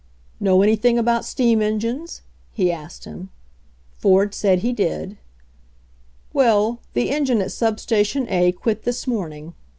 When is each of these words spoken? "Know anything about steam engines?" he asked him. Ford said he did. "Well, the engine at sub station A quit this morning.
"Know 0.39 0.63
anything 0.63 0.97
about 0.97 1.25
steam 1.25 1.61
engines?" 1.61 2.23
he 2.51 2.71
asked 2.71 3.05
him. 3.05 3.29
Ford 3.99 4.33
said 4.33 4.61
he 4.65 4.73
did. 4.73 5.19
"Well, 6.33 6.79
the 6.95 7.11
engine 7.11 7.39
at 7.39 7.51
sub 7.51 7.79
station 7.79 8.25
A 8.27 8.51
quit 8.51 8.81
this 8.81 9.05
morning. 9.05 9.53